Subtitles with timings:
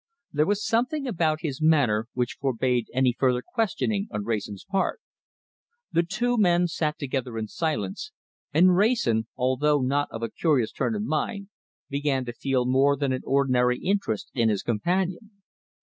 [0.33, 4.99] There was something about his manner which forbade any further questioning on Wrayson's part.
[5.91, 8.11] The two men sat together in silence,
[8.51, 11.49] and Wrayson, although not of a curious turn of mind,
[11.87, 15.33] began to feel more than an ordinary interest in his companion.